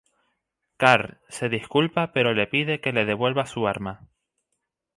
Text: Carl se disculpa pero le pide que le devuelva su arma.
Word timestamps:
Carl 0.77 1.19
se 1.29 1.47
disculpa 1.47 2.11
pero 2.11 2.33
le 2.33 2.47
pide 2.47 2.81
que 2.81 2.91
le 2.91 3.05
devuelva 3.05 3.45
su 3.45 3.67
arma. 3.67 4.07